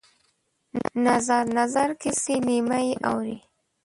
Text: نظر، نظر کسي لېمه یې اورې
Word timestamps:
نظر، 1.07 1.43
نظر 1.57 1.89
کسي 2.01 2.35
لېمه 2.47 2.79
یې 2.87 2.95
اورې 3.09 3.37